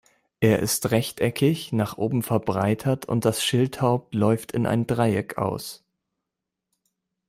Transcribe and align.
Er 0.39 0.57
ist 0.57 0.89
rechteckig, 0.89 1.73
nach 1.73 1.95
oben 1.99 2.23
verbreitert, 2.23 3.05
und 3.05 3.23
das 3.23 3.43
Schildhaupt 3.45 4.15
läuft 4.15 4.51
in 4.51 4.65
ein 4.65 4.87
Dreieck 4.87 5.37
aus. 5.37 5.85